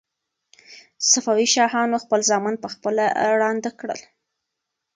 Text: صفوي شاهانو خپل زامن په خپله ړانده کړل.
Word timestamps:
صفوي 1.11 1.47
شاهانو 1.55 2.01
خپل 2.03 2.19
زامن 2.29 2.55
په 2.63 2.67
خپله 2.73 3.05
ړانده 3.39 3.71
کړل. 3.79 3.99